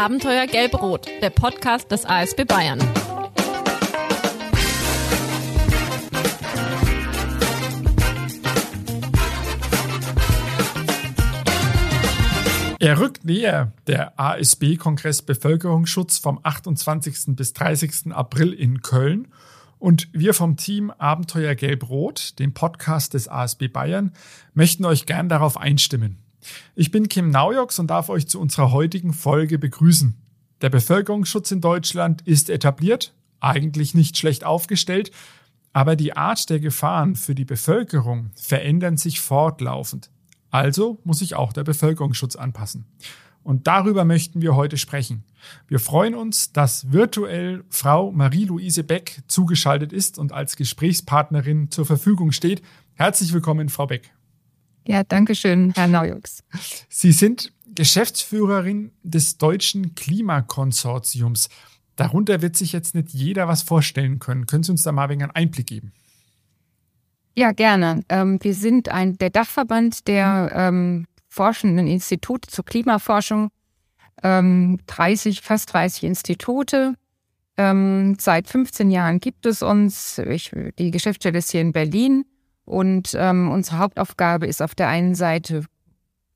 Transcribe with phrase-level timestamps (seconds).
[0.00, 2.78] Abenteuer Gelb-Rot, der Podcast des ASB Bayern.
[12.78, 17.36] Er rückt näher, der ASB-Kongress Bevölkerungsschutz vom 28.
[17.36, 18.12] bis 30.
[18.12, 19.28] April in Köln.
[19.78, 24.14] Und wir vom Team Abenteuer Gelb-Rot, dem Podcast des ASB Bayern,
[24.54, 26.29] möchten euch gern darauf einstimmen.
[26.74, 30.16] Ich bin Kim Naujoks und darf euch zu unserer heutigen Folge begrüßen.
[30.60, 35.10] Der Bevölkerungsschutz in Deutschland ist etabliert, eigentlich nicht schlecht aufgestellt,
[35.72, 40.10] aber die Art der Gefahren für die Bevölkerung verändern sich fortlaufend.
[40.50, 42.86] Also muss sich auch der Bevölkerungsschutz anpassen.
[43.42, 45.24] Und darüber möchten wir heute sprechen.
[45.66, 52.32] Wir freuen uns, dass virtuell Frau Marie-Louise Beck zugeschaltet ist und als Gesprächspartnerin zur Verfügung
[52.32, 52.62] steht.
[52.94, 54.12] Herzlich willkommen, Frau Beck.
[54.86, 56.42] Ja, danke schön, Herr Naujux.
[56.88, 61.48] Sie sind Geschäftsführerin des Deutschen Klimakonsortiums.
[61.96, 64.46] Darunter wird sich jetzt nicht jeder was vorstellen können.
[64.46, 65.92] Können Sie uns da mal ein wenig einen Einblick geben?
[67.36, 68.02] Ja, gerne.
[68.08, 73.50] Ähm, wir sind ein, der Dachverband der ähm, forschenden Institute zur Klimaforschung.
[74.22, 76.94] Ähm, 30, fast 30 Institute.
[77.56, 80.18] Ähm, seit 15 Jahren gibt es uns.
[80.18, 82.24] Ich, die Geschäftsstelle ist hier in Berlin.
[82.70, 85.64] Und ähm, unsere Hauptaufgabe ist auf der einen Seite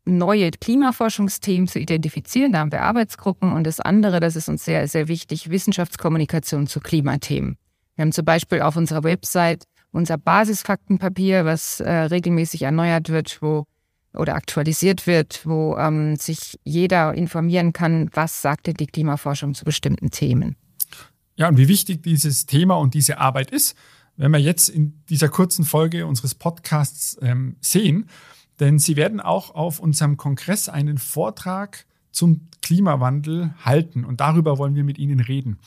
[0.05, 2.51] neue Klimaforschungsthemen zu identifizieren.
[2.51, 3.53] Da haben wir Arbeitsgruppen.
[3.53, 7.57] Und das andere, das ist uns sehr, sehr wichtig, Wissenschaftskommunikation zu Klimathemen.
[7.95, 13.67] Wir haben zum Beispiel auf unserer Website unser Basisfaktenpapier, was äh, regelmäßig erneuert wird, wo
[14.13, 20.11] oder aktualisiert wird, wo ähm, sich jeder informieren kann, was sagte die Klimaforschung zu bestimmten
[20.11, 20.57] Themen.
[21.37, 23.77] Ja, und wie wichtig dieses Thema und diese Arbeit ist,
[24.17, 28.09] werden wir jetzt in dieser kurzen Folge unseres Podcasts ähm, sehen.
[28.61, 34.77] Denn Sie werden auch auf unserem Kongress einen Vortrag zum Klimawandel halten und darüber wollen
[34.77, 35.58] wir mit Ihnen reden.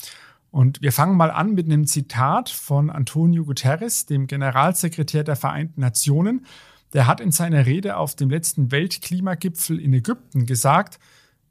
[0.50, 5.82] Und wir fangen mal an mit einem Zitat von Antonio Guterres, dem Generalsekretär der Vereinten
[5.82, 6.46] Nationen.
[6.94, 11.00] Der hat in seiner Rede auf dem letzten Weltklimagipfel in Ägypten gesagt,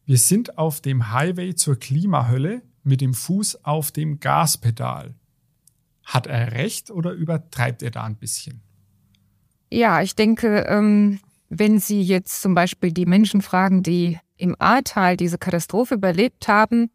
[0.07, 5.15] wir sind auf dem Highway zur Klimahölle mit dem Fuß auf dem Gaspedal.
[6.06, 8.62] Hat er recht oder übertreibt er da ein bisschen?
[9.71, 11.19] Ja, ich denke, ähm,
[11.49, 16.91] wenn Sie jetzt zum Beispiel die Menschen fragen, die im Ahrtal diese Katastrophe überlebt haben,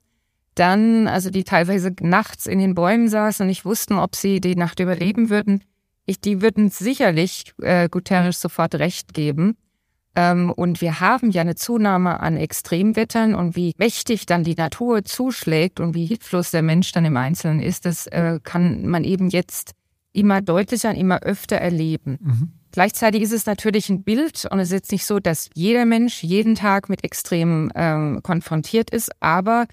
[0.56, 4.56] dann, also die teilweise nachts in den Bäumen saßen und nicht wussten, ob sie die
[4.56, 5.64] Nacht überleben würden,
[6.06, 9.56] ich, die würden sicherlich äh, Guterres sofort recht geben.
[10.16, 15.06] Ähm, und wir haben ja eine Zunahme an Extremwettern und wie mächtig dann die Natur
[15.06, 19.30] zuschlägt und wie hilflos der Mensch dann im Einzelnen ist, das äh, kann man eben
[19.30, 19.74] jetzt
[20.14, 22.18] immer deutlicher und immer öfter erleben.
[22.22, 22.52] Mhm.
[22.72, 26.24] Gleichzeitig ist es natürlich ein Bild und es ist jetzt nicht so, dass jeder Mensch
[26.24, 29.66] jeden Tag mit Extremen ähm, konfrontiert ist, aber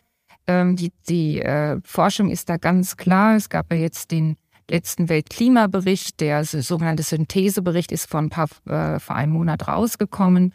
[0.47, 3.37] ähm, die, die äh, Forschung ist da ganz klar.
[3.37, 4.37] Es gab ja jetzt den
[4.71, 10.55] letzten Weltklimabericht, der sogenannte Synthesebericht ist vor ein paar, äh, vor einem Monat rausgekommen.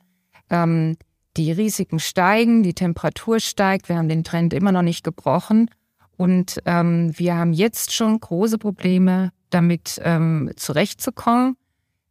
[0.50, 0.98] Ähm,
[1.36, 5.70] die Risiken steigen, die Temperatur steigt, wir haben den Trend immer noch nicht gebrochen
[6.16, 11.56] und ähm, wir haben jetzt schon große Probleme damit ähm, zurechtzukommen.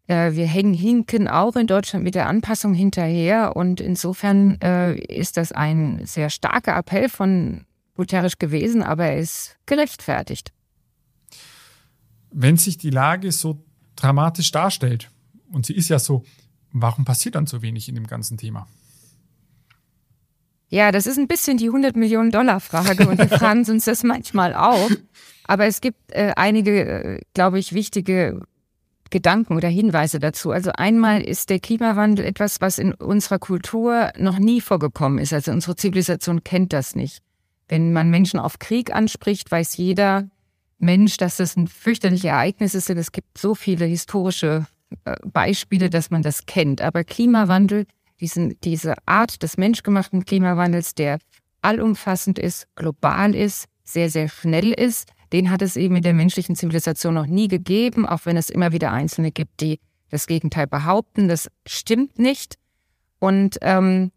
[0.08, 5.36] Äh, wir hängen hinken auch in Deutschland mit der Anpassung hinterher und insofern äh, ist
[5.36, 7.64] das ein sehr starker Appell von
[7.94, 10.52] Guterres gewesen, aber er ist gerechtfertigt
[12.32, 13.64] wenn sich die Lage so
[13.96, 15.10] dramatisch darstellt,
[15.50, 16.24] und sie ist ja so,
[16.72, 18.66] warum passiert dann so wenig in dem ganzen Thema?
[20.68, 24.02] Ja, das ist ein bisschen die 100 Millionen Dollar Frage und wir fragen uns das
[24.02, 24.90] manchmal auch.
[25.44, 28.40] Aber es gibt äh, einige, äh, glaube ich, wichtige
[29.10, 30.50] Gedanken oder Hinweise dazu.
[30.50, 35.34] Also einmal ist der Klimawandel etwas, was in unserer Kultur noch nie vorgekommen ist.
[35.34, 37.18] Also unsere Zivilisation kennt das nicht.
[37.68, 40.30] Wenn man Menschen auf Krieg anspricht, weiß jeder,
[40.82, 42.90] Mensch, dass das ein fürchterliches Ereignis ist.
[42.90, 44.66] Es gibt so viele historische
[45.04, 46.82] äh, Beispiele, dass man das kennt.
[46.82, 47.86] Aber Klimawandel,
[48.20, 51.18] diesen, diese Art des menschgemachten Klimawandels, der
[51.62, 56.56] allumfassend ist, global ist, sehr, sehr schnell ist, den hat es eben in der menschlichen
[56.56, 59.78] Zivilisation noch nie gegeben, auch wenn es immer wieder Einzelne gibt, die
[60.10, 61.28] das Gegenteil behaupten.
[61.28, 62.56] Das stimmt nicht.
[63.18, 64.10] Und ähm,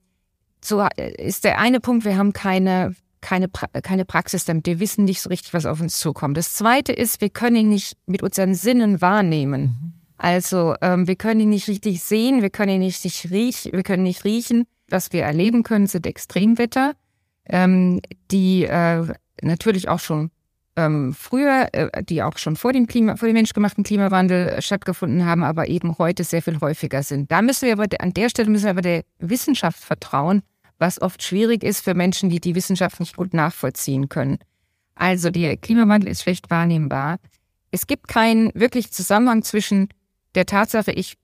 [0.64, 0.86] so
[1.18, 2.96] ist der eine Punkt, wir haben keine
[3.26, 4.68] keine, keine Praxis damit.
[4.68, 6.38] Wir wissen nicht so richtig, was auf uns zukommt.
[6.38, 10.00] Das Zweite ist, wir können ihn nicht mit unseren Sinnen wahrnehmen.
[10.18, 13.82] Also ähm, wir können ihn nicht richtig sehen, wir können ihn nicht, nicht riechen, wir
[13.82, 14.66] können nicht riechen.
[14.90, 16.94] Was wir erleben können, sind Extremwetter,
[17.48, 18.00] ähm,
[18.30, 19.08] die äh,
[19.42, 20.30] natürlich auch schon
[20.76, 25.26] ähm, früher, äh, die auch schon vor dem Klima, vor dem menschgemachten Klimawandel äh, stattgefunden
[25.26, 27.32] haben, aber eben heute sehr viel häufiger sind.
[27.32, 30.44] Da müssen wir aber an der Stelle müssen wir aber der Wissenschaft vertrauen,
[30.86, 34.38] was oft schwierig ist für Menschen, die die Wissenschaft nicht gut nachvollziehen können.
[34.94, 37.18] Also der Klimawandel ist schlecht wahrnehmbar.
[37.72, 39.90] Es gibt keinen wirklichen Zusammenhang zwischen
[40.36, 41.16] der Tatsache, ich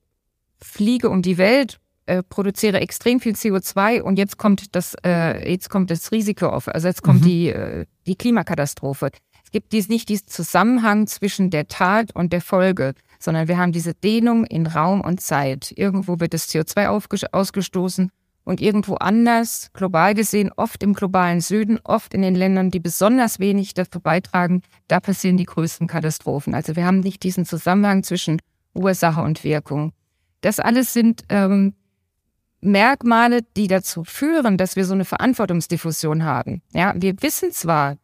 [0.60, 5.70] fliege um die Welt, äh, produziere extrem viel CO2 und jetzt kommt das, äh, jetzt
[5.70, 7.24] kommt das Risiko auf, also jetzt kommt mhm.
[7.24, 9.10] die, äh, die Klimakatastrophe.
[9.44, 13.70] Es gibt dies nicht diesen Zusammenhang zwischen der Tat und der Folge, sondern wir haben
[13.70, 15.72] diese Dehnung in Raum und Zeit.
[15.76, 18.10] Irgendwo wird das CO2 ausgestoßen
[18.44, 23.38] und irgendwo anders, global gesehen, oft im globalen Süden, oft in den Ländern, die besonders
[23.38, 26.54] wenig dazu beitragen, da passieren die größten Katastrophen.
[26.54, 28.40] Also wir haben nicht diesen Zusammenhang zwischen
[28.74, 29.92] Ursache und Wirkung.
[30.40, 31.74] Das alles sind ähm,
[32.60, 36.62] Merkmale, die dazu führen, dass wir so eine Verantwortungsdiffusion haben.
[36.72, 37.96] Ja, wir wissen zwar,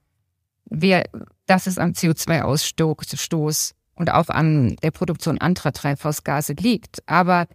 [0.67, 1.05] wer,
[1.46, 7.46] dass es am CO2-Ausstoß und auch an der Produktion anderer Treibhausgase liegt, aber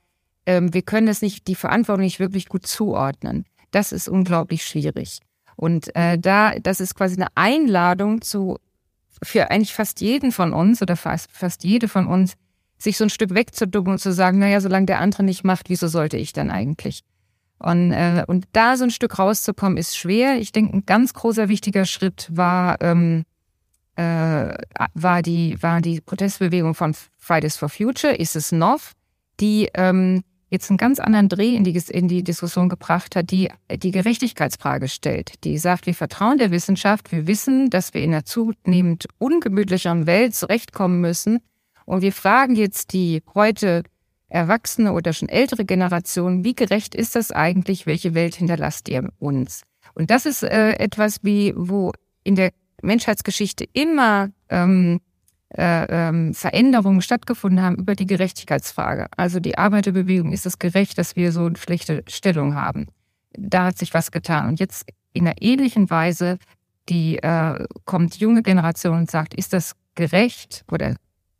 [0.45, 3.45] ähm, wir können das nicht, die Verantwortung nicht wirklich gut zuordnen.
[3.72, 5.19] Das ist unglaublich schwierig.
[5.56, 8.57] Und äh, da, das ist quasi eine Einladung zu
[9.22, 12.34] für eigentlich fast jeden von uns oder fast, fast jede von uns,
[12.78, 15.88] sich so ein Stück wegzuducken und zu sagen, naja, solange der andere nicht macht, wieso
[15.88, 17.04] sollte ich dann eigentlich?
[17.60, 20.38] Und, äh, und da so ein Stück rauszukommen, ist schwer.
[20.39, 23.24] Ich denke, ein ganz großer wichtiger Schritt war, ähm,
[23.96, 24.54] äh,
[24.94, 28.81] war, die, war die Protestbewegung von Fridays for Future, ist es noch,
[29.39, 33.51] die ähm, jetzt einen ganz anderen Dreh in die, in die Diskussion gebracht hat, die
[33.69, 35.44] die Gerechtigkeitsfrage stellt.
[35.44, 40.35] Die sagt, wir vertrauen der Wissenschaft, wir wissen, dass wir in einer zunehmend ungemütlicheren Welt
[40.35, 41.39] zurechtkommen müssen.
[41.85, 43.83] Und wir fragen jetzt die heute
[44.29, 47.85] erwachsene oder schon ältere Generation, wie gerecht ist das eigentlich?
[47.85, 49.63] Welche Welt hinterlasst ihr uns?
[49.95, 51.91] Und das ist äh, etwas, wie, wo
[52.23, 52.51] in der
[52.81, 55.00] Menschheitsgeschichte immer ähm,
[55.57, 59.07] äh, ähm, Veränderungen stattgefunden haben über die Gerechtigkeitsfrage.
[59.17, 62.88] Also die Arbeiterbewegung, ist es gerecht, dass wir so eine schlechte Stellung haben?
[63.33, 64.47] Da hat sich was getan.
[64.47, 66.38] Und jetzt in einer ähnlichen Weise,
[66.89, 70.95] die äh, kommt junge Generation und sagt, ist das gerecht oder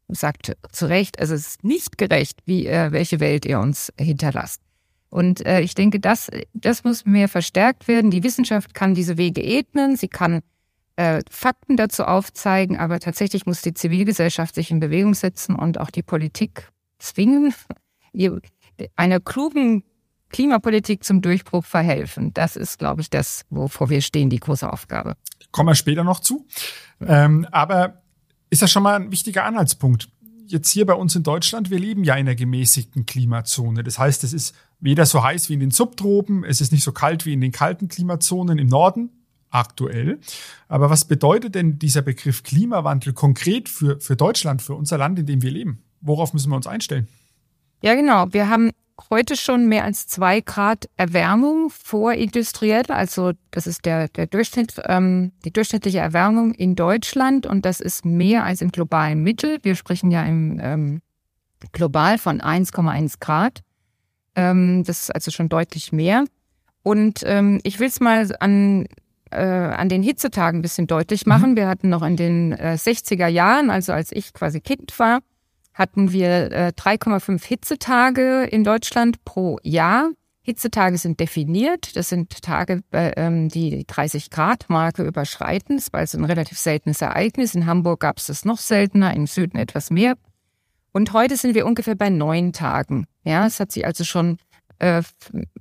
[0.10, 4.62] sagt zu Recht, also es ist nicht gerecht, wie äh, welche Welt ihr uns hinterlasst.
[5.10, 8.12] Und äh, ich denke, das, das muss mehr verstärkt werden.
[8.12, 10.42] Die Wissenschaft kann diese Wege ebnen, sie kann
[10.96, 15.90] äh, Fakten dazu aufzeigen, aber tatsächlich muss die Zivilgesellschaft sich in Bewegung setzen und auch
[15.90, 16.70] die Politik
[17.00, 17.54] zwingen,
[18.96, 19.84] einer klugen
[20.30, 22.34] Klimapolitik zum Durchbruch verhelfen.
[22.34, 25.16] Das ist, glaube ich, das, wovor wir stehen, die große Aufgabe.
[25.52, 26.48] Kommen wir später noch zu.
[27.00, 28.02] Ähm, aber
[28.50, 30.10] ist das schon mal ein wichtiger Anhaltspunkt.
[30.48, 33.84] Jetzt hier bei uns in Deutschland, wir leben ja in einer gemäßigten Klimazone.
[33.84, 36.92] Das heißt, es ist weder so heiß wie in den Subtropen, es ist nicht so
[36.92, 39.10] kalt wie in den kalten Klimazonen im Norden,
[39.54, 40.20] aktuell.
[40.68, 45.26] Aber was bedeutet denn dieser Begriff Klimawandel konkret für, für Deutschland, für unser Land, in
[45.26, 45.84] dem wir leben?
[46.02, 47.08] Worauf müssen wir uns einstellen?
[47.82, 48.28] Ja, genau.
[48.32, 48.72] Wir haben
[49.10, 52.86] heute schon mehr als zwei Grad Erwärmung vorindustriell.
[52.88, 58.06] Also das ist der, der Durchschnitt, ähm, die durchschnittliche Erwärmung in Deutschland und das ist
[58.06, 59.60] mehr als im globalen Mittel.
[59.64, 61.02] Wir sprechen ja im ähm,
[61.72, 63.62] global von 1,1 Grad.
[64.36, 66.26] Ähm, das ist also schon deutlich mehr.
[66.84, 68.88] Und ähm, ich will es mal an
[69.36, 71.52] äh, an den Hitzetagen ein bisschen deutlich machen.
[71.52, 71.56] Mhm.
[71.58, 75.20] Wir hatten noch in den äh, 60er Jahren, also als ich quasi Kind war,
[75.74, 80.12] hatten wir äh, 3,5 Hitzetage in Deutschland pro Jahr.
[80.42, 81.96] Hitzetage sind definiert.
[81.96, 85.78] Das sind Tage, ähm, die die 30 Grad Marke überschreiten.
[85.78, 87.56] Das war also ein relativ seltenes Ereignis.
[87.56, 90.16] In Hamburg gab es das noch seltener, im Süden etwas mehr.
[90.92, 93.08] Und heute sind wir ungefähr bei neun Tagen.
[93.24, 94.38] Ja, es hat sich also schon
[94.80, 95.02] äh,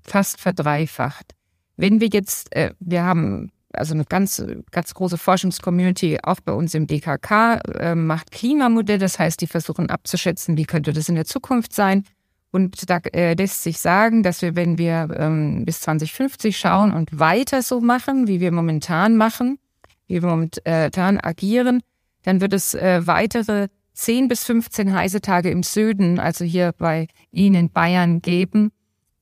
[0.02, 1.34] fast verdreifacht.
[1.76, 6.74] Wenn wir jetzt, äh, wir haben also eine ganz, ganz große Forschungscommunity auch bei uns
[6.74, 8.98] im DKK äh, macht Klimamodelle.
[8.98, 12.04] Das heißt, die versuchen abzuschätzen, wie könnte das in der Zukunft sein.
[12.50, 17.18] Und da äh, lässt sich sagen, dass wir, wenn wir ähm, bis 2050 schauen und
[17.18, 19.58] weiter so machen, wie wir momentan machen,
[20.06, 21.82] wie wir momentan agieren,
[22.24, 27.08] dann wird es äh, weitere 10 bis 15 heiße Tage im Süden, also hier bei
[27.30, 28.70] Ihnen in Bayern geben,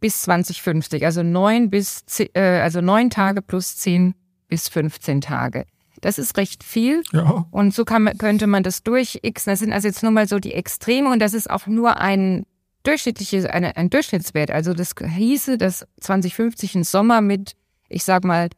[0.00, 1.04] bis 2050.
[1.04, 2.04] Also neun bis,
[2.34, 4.14] äh, also neun Tage plus zehn
[4.50, 5.64] bis 15 Tage.
[6.00, 7.02] Das ist recht viel.
[7.12, 7.46] Ja.
[7.50, 9.44] Und so kann, könnte man das durch X.
[9.44, 12.44] Das sind also jetzt nur mal so die Extreme und das ist auch nur ein
[12.82, 14.50] durchschnittliches, eine, ein Durchschnittswert.
[14.50, 17.52] Also das hieße, dass 2050 ein Sommer mit,
[17.88, 18.48] ich sag mal,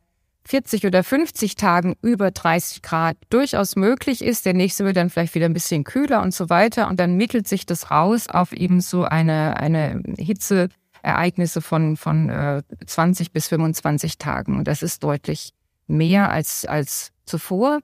[0.44, 4.44] 40 oder 50 Tagen über 30 Grad durchaus möglich ist.
[4.44, 6.88] Der nächste wird dann vielleicht wieder ein bisschen kühler und so weiter.
[6.88, 12.62] Und dann mittelt sich das raus auf eben so eine, eine Hitzeereignisse von, von äh,
[12.84, 14.58] 20 bis 25 Tagen.
[14.58, 15.52] Und das ist deutlich
[15.86, 17.80] mehr als, als zuvor.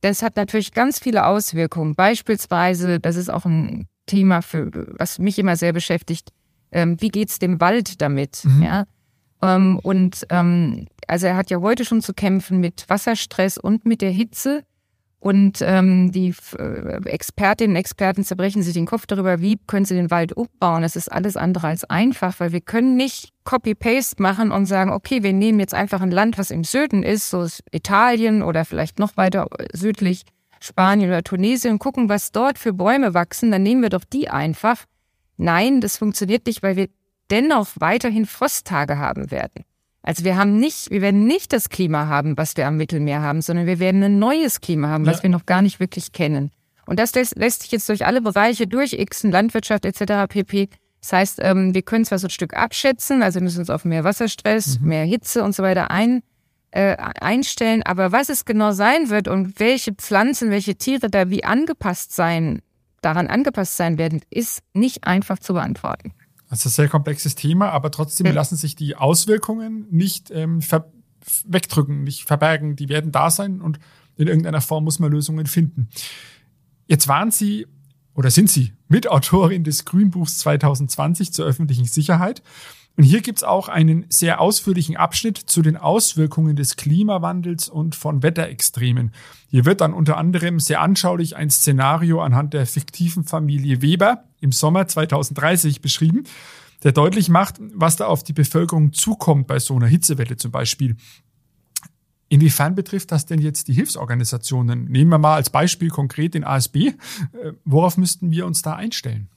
[0.00, 1.94] Das hat natürlich ganz viele Auswirkungen.
[1.94, 6.30] Beispielsweise, das ist auch ein Thema, für, was mich immer sehr beschäftigt,
[6.72, 8.42] ähm, wie geht's dem Wald damit?
[8.44, 8.62] Mhm.
[8.62, 8.84] Ja?
[9.42, 14.00] Ähm, und ähm, also er hat ja heute schon zu kämpfen mit Wasserstress und mit
[14.00, 14.64] der Hitze.
[15.22, 19.94] Und ähm, die äh, Expertinnen und Experten zerbrechen sich den Kopf darüber, wie können sie
[19.94, 20.82] den Wald umbauen.
[20.82, 25.22] Das ist alles andere als einfach, weil wir können nicht Copy-Paste machen und sagen, okay,
[25.22, 28.98] wir nehmen jetzt einfach ein Land, was im Süden ist, so ist Italien oder vielleicht
[28.98, 30.24] noch weiter südlich
[30.58, 34.86] Spanien oder Tunesien, gucken, was dort für Bäume wachsen, dann nehmen wir doch die einfach.
[35.36, 36.88] Nein, das funktioniert nicht, weil wir
[37.30, 39.64] dennoch weiterhin Frosttage haben werden.
[40.02, 43.40] Also wir haben nicht, wir werden nicht das Klima haben, was wir am Mittelmeer haben,
[43.40, 45.22] sondern wir werden ein neues Klima haben, was ja.
[45.24, 46.50] wir noch gar nicht wirklich kennen.
[46.86, 50.26] Und das lässt, lässt sich jetzt durch alle Bereiche durchixen, Landwirtschaft etc.
[50.28, 50.68] pp.
[51.00, 54.04] Das heißt, ähm, wir können zwar so ein Stück abschätzen, also müssen uns auf mehr
[54.04, 54.88] Wasserstress, mhm.
[54.88, 56.22] mehr Hitze und so weiter ein,
[56.72, 61.44] äh, einstellen, aber was es genau sein wird und welche Pflanzen, welche Tiere da wie
[61.44, 62.62] angepasst sein,
[63.02, 66.12] daran angepasst sein werden, ist nicht einfach zu beantworten.
[66.52, 68.34] Das ist ein sehr komplexes Thema, aber trotzdem mhm.
[68.34, 70.60] lassen sich die Auswirkungen nicht ähm,
[71.46, 72.76] wegdrücken, nicht verbergen.
[72.76, 73.78] Die werden da sein und
[74.18, 75.88] in irgendeiner Form muss man Lösungen finden.
[76.86, 77.66] Jetzt waren Sie
[78.14, 82.42] oder sind Sie Mitautorin des Grünbuchs 2020 zur öffentlichen Sicherheit.
[82.96, 88.22] Und hier gibt's auch einen sehr ausführlichen Abschnitt zu den Auswirkungen des Klimawandels und von
[88.22, 89.12] Wetterextremen.
[89.48, 94.52] Hier wird dann unter anderem sehr anschaulich ein Szenario anhand der fiktiven Familie Weber im
[94.52, 96.24] Sommer 2030 beschrieben,
[96.82, 100.96] der deutlich macht, was da auf die Bevölkerung zukommt bei so einer Hitzewelle zum Beispiel.
[102.28, 104.84] Inwiefern betrifft das denn jetzt die Hilfsorganisationen?
[104.84, 106.76] Nehmen wir mal als Beispiel konkret den ASB.
[106.76, 106.94] Äh,
[107.64, 109.28] worauf müssten wir uns da einstellen?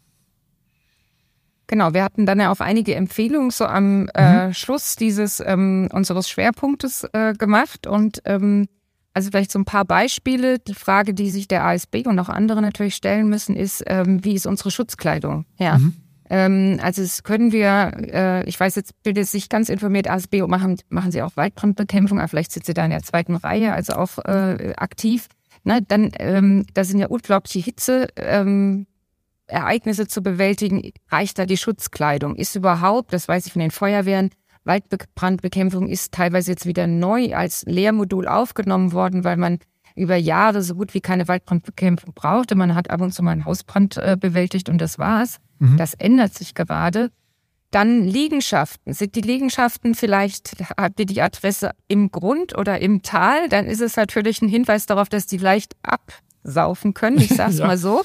[1.67, 4.53] Genau, wir hatten dann ja auf einige Empfehlungen so am äh, mhm.
[4.53, 8.67] Schluss dieses ähm, unseres Schwerpunktes äh, gemacht und ähm,
[9.13, 10.59] also vielleicht so ein paar Beispiele.
[10.59, 14.33] Die Frage, die sich der ASB und auch andere natürlich stellen müssen, ist, ähm, wie
[14.33, 15.45] ist unsere Schutzkleidung?
[15.57, 15.77] Ja.
[15.77, 15.93] Mhm.
[16.29, 20.41] Ähm, also es können wir, äh, ich weiß jetzt, bin jetzt nicht ganz informiert, ASB
[20.47, 23.93] machen, machen sie auch Waldbrandbekämpfung, aber vielleicht sitzt sie da in der zweiten Reihe, also
[23.93, 25.27] auch äh, aktiv.
[25.63, 28.07] Na, dann, ähm, da sind ja unglaubliche Hitze.
[28.17, 28.85] Ähm,
[29.47, 32.35] Ereignisse zu bewältigen, reicht da die Schutzkleidung?
[32.35, 34.29] Ist überhaupt, das weiß ich von den Feuerwehren,
[34.65, 39.59] Waldbrandbekämpfung ist teilweise jetzt wieder neu als Lehrmodul aufgenommen worden, weil man
[39.95, 42.55] über Jahre so gut wie keine Waldbrandbekämpfung brauchte.
[42.55, 45.37] Man hat ab und zu mal einen Hausbrand äh, bewältigt und das war's.
[45.59, 45.77] Mhm.
[45.77, 47.11] Das ändert sich gerade.
[47.71, 48.93] Dann Liegenschaften.
[48.93, 53.47] Sind die Liegenschaften vielleicht, habt ihr die Adresse im Grund oder im Tal?
[53.49, 57.17] Dann ist es natürlich ein Hinweis darauf, dass die leicht absaufen können.
[57.17, 57.67] Ich sag's ja.
[57.67, 58.03] mal so.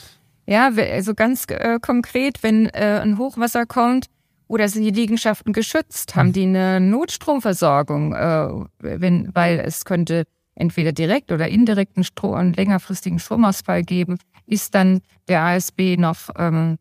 [0.51, 4.07] Ja, also ganz äh, konkret, wenn äh, ein Hochwasser kommt
[4.49, 6.33] oder sind die Liegenschaften geschützt, haben hm.
[6.33, 8.49] die eine Notstromversorgung, äh,
[8.81, 10.25] wenn, weil es könnte
[10.57, 16.79] entweder direkt oder indirekten Strom, einen längerfristigen Stromausfall geben, ist dann der ASB noch ähm,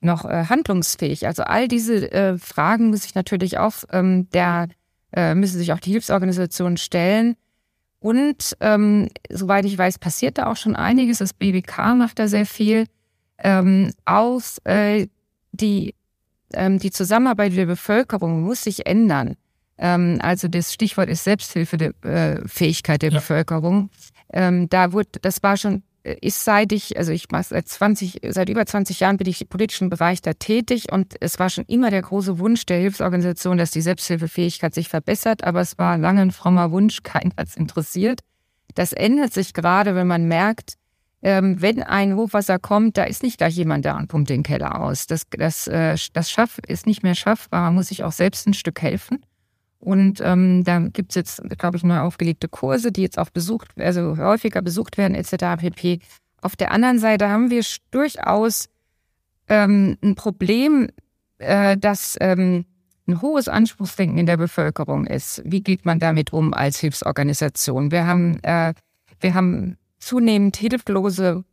[0.00, 1.28] noch äh, handlungsfähig?
[1.28, 4.66] Also all diese äh, Fragen muss sich natürlich auch ähm, der
[5.12, 7.36] äh, müssen sich auch die Hilfsorganisationen stellen.
[8.00, 11.18] Und ähm, soweit ich weiß, passiert da auch schon einiges.
[11.18, 12.86] Das BBK macht da sehr viel
[13.38, 15.08] ähm, aus, äh,
[15.52, 15.94] die,
[16.54, 19.36] ähm, die Zusammenarbeit der Bevölkerung muss sich ändern.
[19.78, 23.18] Ähm, also das Stichwort ist Selbsthilfefähigkeit der ja.
[23.18, 23.90] Bevölkerung.
[24.32, 28.20] Ähm, da wurde, das war schon, äh, ist seit ich, also ich mache seit 20,
[28.28, 31.64] seit über 20 Jahren bin ich im politischen Bereich da tätig und es war schon
[31.66, 36.22] immer der große Wunsch der Hilfsorganisation, dass die Selbsthilfefähigkeit sich verbessert, aber es war lange
[36.22, 38.20] ein frommer Wunsch, keiner hat es interessiert.
[38.74, 40.74] Das ändert sich gerade, wenn man merkt,
[41.22, 44.80] ähm, wenn ein Hochwasser kommt, da ist nicht gleich jemand da und pumpt den Keller
[44.80, 45.06] aus.
[45.06, 47.62] Das, das, äh, das Schaff ist nicht mehr schaffbar.
[47.62, 49.24] Man muss sich auch selbst ein Stück helfen.
[49.78, 54.16] Und ähm, da gibt's jetzt, glaube ich, neu aufgelegte Kurse, die jetzt auch besucht, also
[54.16, 55.60] häufiger besucht werden, etc.
[55.60, 56.00] pp.
[56.40, 58.68] Auf der anderen Seite haben wir durchaus
[59.48, 60.88] ähm, ein Problem,
[61.38, 62.64] äh, dass ähm,
[63.08, 65.42] ein hohes Anspruchsdenken in der Bevölkerung ist.
[65.44, 67.90] Wie geht man damit um als Hilfsorganisation?
[67.90, 68.74] Wir haben, äh,
[69.20, 71.44] wir haben zunehmend hilflose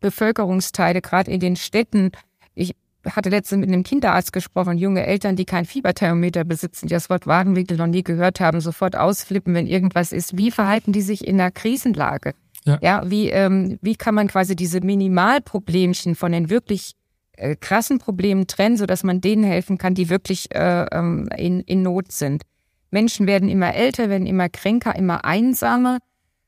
[0.00, 2.10] Bevölkerungsteile, gerade in den Städten.
[2.54, 2.74] Ich
[3.08, 7.26] hatte letztens mit einem Kinderarzt gesprochen, junge Eltern, die kein Fieberthermometer besitzen, die das Wort
[7.26, 10.36] Wadenwinkel noch nie gehört haben, sofort ausflippen, wenn irgendwas ist.
[10.36, 12.34] Wie verhalten die sich in einer Krisenlage?
[12.64, 16.92] Ja, ja wie, ähm, wie kann man quasi diese Minimalproblemchen von den wirklich
[17.36, 21.82] äh, krassen Problemen trennen, sodass man denen helfen kann, die wirklich äh, ähm, in, in
[21.82, 22.42] Not sind?
[22.90, 25.98] Menschen werden immer älter, werden immer kränker, immer einsamer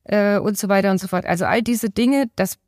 [0.05, 1.27] äh, und so weiter und so fort.
[1.27, 2.59] Also all diese Dinge, das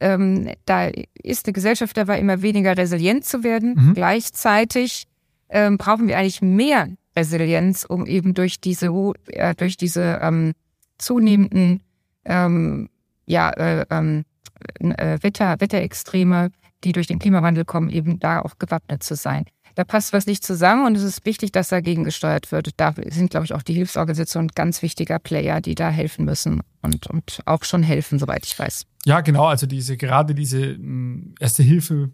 [0.00, 0.90] ähm, da
[1.22, 3.74] ist eine Gesellschaft dabei, immer weniger resilient zu werden.
[3.74, 3.94] Mhm.
[3.94, 5.08] Gleichzeitig
[5.48, 8.86] ähm, brauchen wir eigentlich mehr Resilienz, um eben durch diese
[9.26, 10.52] äh, durch diese ähm,
[10.98, 11.82] zunehmenden
[12.24, 12.88] ähm,
[13.28, 14.24] ja, äh, ähm,
[14.80, 16.50] äh, Wetter, Wetterextreme,
[16.84, 19.44] die durch den Klimawandel kommen, eben da auch gewappnet zu sein.
[19.78, 22.70] Da passt was nicht zusammen und es ist wichtig, dass dagegen gesteuert wird.
[22.78, 27.06] Da sind, glaube ich, auch die Hilfsorganisationen ganz wichtiger Player, die da helfen müssen und,
[27.06, 28.86] und auch schon helfen, soweit ich weiß.
[29.04, 29.46] Ja, genau.
[29.46, 30.76] Also diese, gerade diese
[31.38, 32.10] Erste Hilfe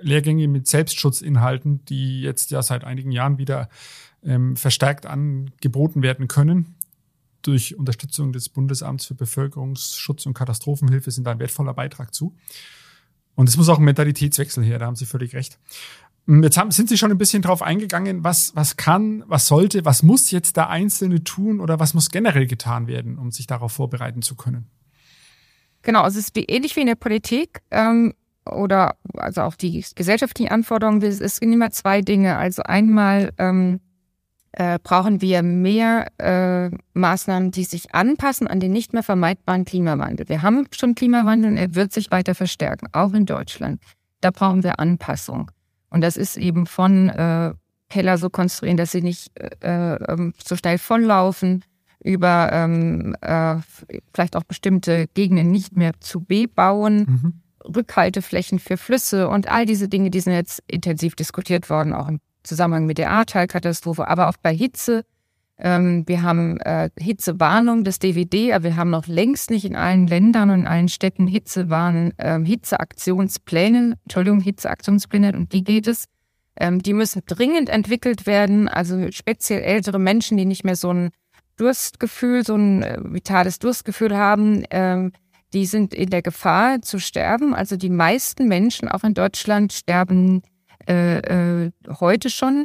[0.00, 3.68] Lehrgänge mit Selbstschutzinhalten, die jetzt ja seit einigen Jahren wieder
[4.22, 6.76] ähm, verstärkt angeboten werden können.
[7.42, 12.36] Durch Unterstützung des Bundesamts für Bevölkerungsschutz und Katastrophenhilfe sind da ein wertvoller Beitrag zu.
[13.34, 15.58] Und es muss auch ein Mentalitätswechsel her, da haben Sie völlig recht.
[16.26, 19.84] Hm, jetzt haben, sind Sie schon ein bisschen drauf eingegangen, was, was kann, was sollte,
[19.84, 23.72] was muss jetzt der Einzelne tun oder was muss generell getan werden, um sich darauf
[23.72, 24.70] vorbereiten zu können?
[25.82, 28.14] Genau, also es ist ähnlich wie in der Politik ähm,
[28.44, 31.02] oder also auch die gesellschaftlichen Anforderungen.
[31.02, 32.36] Es sind immer zwei Dinge.
[32.36, 33.80] Also einmal ähm,
[34.52, 40.28] äh, brauchen wir mehr äh, Maßnahmen, die sich anpassen an den nicht mehr vermeidbaren Klimawandel.
[40.28, 43.82] Wir haben schon Klimawandel und er wird sich weiter verstärken, auch in Deutschland.
[44.20, 45.50] Da brauchen wir Anpassung.
[45.92, 47.52] Und das ist eben von äh,
[47.90, 51.64] Keller so konstruieren, dass sie nicht äh, äh, so schnell volllaufen,
[52.02, 53.56] über ähm, äh,
[54.12, 57.74] vielleicht auch bestimmte Gegenden nicht mehr zu bebauen, mhm.
[57.76, 62.18] Rückhalteflächen für Flüsse und all diese Dinge, die sind jetzt intensiv diskutiert worden, auch im
[62.42, 65.04] Zusammenhang mit der Ahrtal-Katastrophe, aber auch bei Hitze.
[65.64, 70.08] Ähm, wir haben äh, Hitzewarnung des DWD, aber wir haben noch längst nicht in allen
[70.08, 76.06] Ländern und in allen Städten Hitzewarnen, ähm, Hitzeaktionspläne, Entschuldigung, Hitzeaktionspläne, und die geht es.
[76.56, 81.10] Ähm, die müssen dringend entwickelt werden, also speziell ältere Menschen, die nicht mehr so ein
[81.56, 85.12] Durstgefühl, so ein äh, vitales Durstgefühl haben, ähm,
[85.52, 87.54] die sind in der Gefahr zu sterben.
[87.54, 90.42] Also die meisten Menschen, auch in Deutschland, sterben
[90.88, 91.18] äh,
[91.66, 92.64] äh, heute schon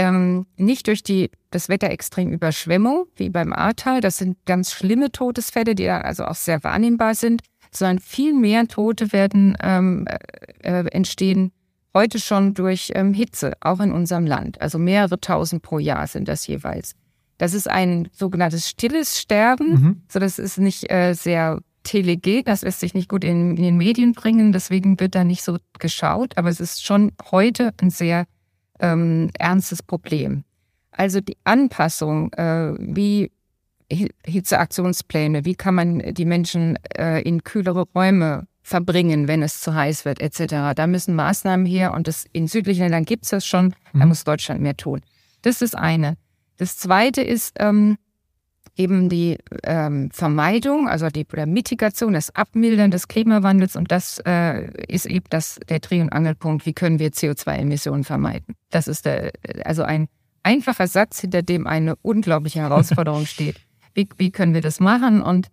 [0.00, 4.00] ähm, nicht durch die, das Wetterextremüberschwemmung, wie beim Ahrtal.
[4.00, 8.66] Das sind ganz schlimme Todesfälle, die da also auch sehr wahrnehmbar sind, sondern viel mehr
[8.66, 10.06] Tote werden ähm,
[10.62, 11.52] äh, entstehen
[11.92, 14.60] heute schon durch ähm, Hitze, auch in unserem Land.
[14.60, 16.94] Also mehrere tausend pro Jahr sind das jeweils.
[17.36, 19.70] Das ist ein sogenanntes stilles Sterben.
[19.70, 20.02] Mhm.
[20.08, 23.76] So, das ist nicht äh, sehr telegen, das lässt sich nicht gut in, in, den
[23.76, 28.26] Medien bringen, deswegen wird da nicht so geschaut, aber es ist schon heute ein sehr
[28.80, 30.44] ähm, ernstes Problem.
[30.90, 33.30] Also die Anpassung, äh, wie
[33.90, 40.04] Hitzeaktionspläne, wie kann man die Menschen äh, in kühlere Räume verbringen, wenn es zu heiß
[40.04, 40.74] wird, etc.
[40.76, 44.00] Da müssen Maßnahmen her und das, in südlichen Ländern gibt es das schon, mhm.
[44.00, 45.00] da muss Deutschland mehr tun.
[45.42, 46.16] Das ist eine.
[46.56, 47.96] Das zweite ist ähm,
[48.76, 54.70] eben die ähm, Vermeidung, also die oder Mitigation, das Abmildern des Klimawandels und das äh,
[54.86, 56.66] ist eben das der Dreh- und Angelpunkt.
[56.66, 58.54] Wie können wir CO2-Emissionen vermeiden?
[58.70, 59.32] Das ist der,
[59.64, 60.08] also ein
[60.42, 63.56] einfacher Satz, hinter dem eine unglaubliche Herausforderung steht.
[63.94, 65.20] Wie, wie können wir das machen?
[65.22, 65.48] Und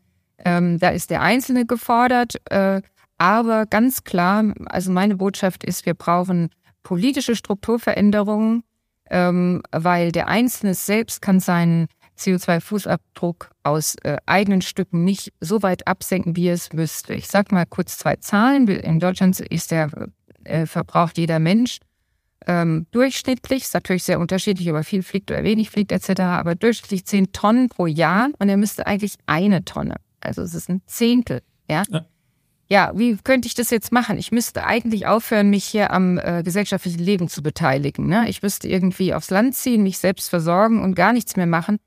[0.45, 2.81] ähm, da ist der Einzelne gefordert, äh,
[3.17, 6.49] aber ganz klar, also meine Botschaft ist, wir brauchen
[6.83, 8.63] politische Strukturveränderungen,
[9.09, 15.87] ähm, weil der Einzelne selbst kann seinen CO2-Fußabdruck aus äh, eigenen Stücken nicht so weit
[15.87, 17.13] absenken, wie es müsste.
[17.13, 18.67] Ich sage mal kurz zwei Zahlen.
[18.67, 19.89] In Deutschland ist der
[20.43, 21.79] äh, verbraucht jeder Mensch
[22.45, 26.55] ähm, durchschnittlich, ist natürlich sehr unterschiedlich, ob er viel fliegt oder wenig fliegt etc., aber
[26.55, 29.95] durchschnittlich zehn Tonnen pro Jahr und er müsste eigentlich eine Tonne.
[30.21, 31.41] Also es ist ein Zehntel.
[31.69, 31.83] Ja?
[31.89, 32.05] ja
[32.69, 34.17] ja, wie könnte ich das jetzt machen?
[34.17, 38.07] Ich müsste eigentlich aufhören, mich hier am äh, gesellschaftlichen Leben zu beteiligen.
[38.07, 38.27] Ne?
[38.27, 41.77] Ich müsste irgendwie aufs Land ziehen, mich selbst versorgen und gar nichts mehr machen.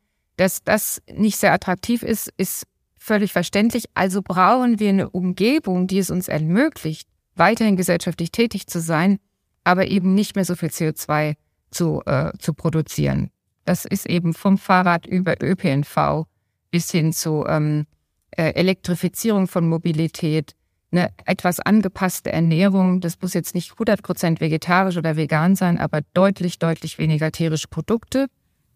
[0.41, 3.85] Dass das nicht sehr attraktiv ist, ist völlig verständlich.
[3.93, 9.19] Also brauchen wir eine Umgebung, die es uns ermöglicht, weiterhin gesellschaftlich tätig zu sein,
[9.65, 11.35] aber eben nicht mehr so viel CO2
[11.71, 13.29] zu, äh, zu produzieren.
[13.67, 16.25] Das ist eben vom Fahrrad über ÖPNV
[16.71, 17.85] bis hin zu ähm,
[18.31, 20.55] äh, Elektrifizierung von Mobilität,
[20.91, 23.03] eine etwas angepasste Ernährung.
[23.03, 28.29] Das muss jetzt nicht 100% vegetarisch oder vegan sein, aber deutlich, deutlich weniger tierische Produkte.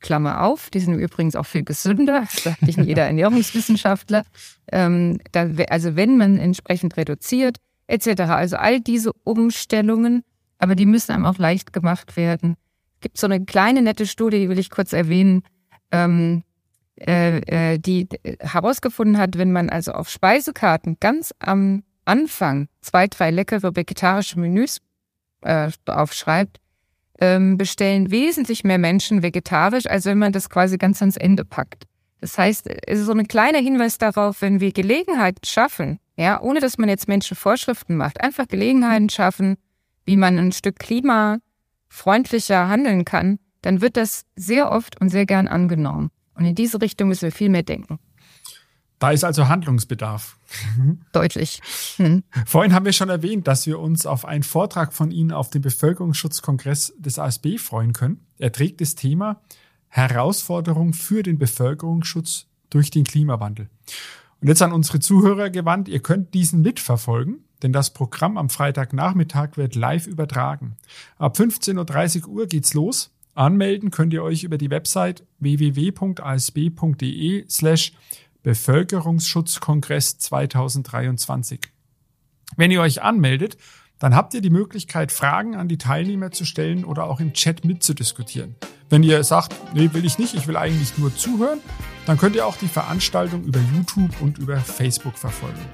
[0.05, 4.25] Klammer auf, die sind übrigens auch viel gesünder, das sagt nicht jeder Ernährungswissenschaftler.
[4.71, 8.21] Ähm, da, also wenn man entsprechend reduziert, etc.
[8.23, 10.23] Also all diese Umstellungen,
[10.59, 12.57] aber die müssen einem auch leicht gemacht werden.
[12.97, 15.43] Es gibt so eine kleine nette Studie, die will ich kurz erwähnen,
[15.91, 16.43] ähm,
[17.01, 17.39] äh,
[17.73, 18.07] äh, die
[18.41, 24.81] herausgefunden hat, wenn man also auf Speisekarten ganz am Anfang zwei, drei leckere vegetarische Menüs
[25.41, 26.61] äh, aufschreibt,
[27.21, 31.85] ähm, bestellen wesentlich mehr Menschen vegetarisch, als wenn man das quasi ganz ans Ende packt.
[32.21, 36.61] Das heißt, es ist so ein kleiner Hinweis darauf, wenn wir Gelegenheiten schaffen, ja, ohne
[36.61, 39.57] dass man jetzt Menschen Vorschriften macht, einfach Gelegenheiten schaffen,
[40.05, 45.49] wie man ein Stück klimafreundlicher handeln kann, dann wird das sehr oft und sehr gern
[45.49, 46.11] angenommen.
[46.35, 47.99] Und in diese Richtung müssen wir viel mehr denken.
[49.05, 50.39] Da ist also Handlungsbedarf.
[51.13, 51.61] Deutlich.
[51.99, 52.23] Hm.
[52.47, 55.61] Vorhin haben wir schon erwähnt, dass wir uns auf einen Vortrag von Ihnen auf dem
[55.61, 58.25] Bevölkerungsschutzkongress des ASB freuen können.
[58.39, 59.43] Er trägt das Thema
[59.89, 63.69] Herausforderung für den Bevölkerungsschutz durch den Klimawandel.
[64.41, 69.59] Und jetzt an unsere Zuhörer gewandt, ihr könnt diesen mitverfolgen, denn das Programm am Freitagnachmittag
[69.59, 70.79] wird live übertragen.
[71.19, 73.11] Ab 15.30 Uhr geht's los.
[73.35, 75.85] Anmelden könnt ihr euch über die Website www.asb.de
[77.51, 77.93] slash
[78.45, 81.61] Bevölkerungsschutzkongress 2023.
[82.57, 83.57] Wenn ihr euch anmeldet,
[83.99, 87.65] dann habt ihr die Möglichkeit, Fragen an die Teilnehmer zu stellen oder auch im Chat
[87.65, 88.55] mitzudiskutieren.
[88.91, 91.61] Wenn ihr sagt, nee, will ich nicht, ich will eigentlich nur zuhören,
[92.05, 95.65] dann könnt ihr auch die Veranstaltung über YouTube und über Facebook verfolgen.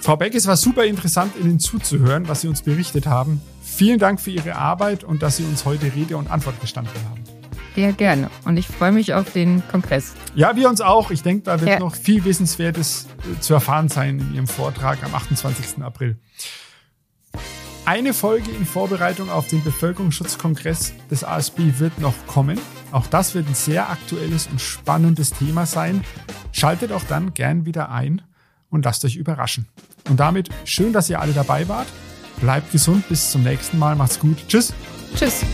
[0.00, 3.42] Frau Beck, es war super interessant, Ihnen zuzuhören, was Sie uns berichtet haben.
[3.60, 7.39] Vielen Dank für Ihre Arbeit und dass Sie uns heute Rede und Antwort gestanden haben.
[7.74, 8.30] Sehr gerne.
[8.44, 10.14] Und ich freue mich auf den Kongress.
[10.34, 11.10] Ja, wir uns auch.
[11.10, 11.78] Ich denke, da wird ja.
[11.78, 13.06] noch viel Wissenswertes
[13.36, 15.82] äh, zu erfahren sein in Ihrem Vortrag am 28.
[15.82, 16.18] April.
[17.84, 22.60] Eine Folge in Vorbereitung auf den Bevölkerungsschutzkongress des ASB wird noch kommen.
[22.92, 26.04] Auch das wird ein sehr aktuelles und spannendes Thema sein.
[26.52, 28.22] Schaltet auch dann gern wieder ein
[28.68, 29.66] und lasst euch überraschen.
[30.08, 31.88] Und damit schön, dass ihr alle dabei wart.
[32.40, 33.96] Bleibt gesund, bis zum nächsten Mal.
[33.96, 34.36] Macht's gut.
[34.48, 34.72] Tschüss.
[35.16, 35.44] Tschüss.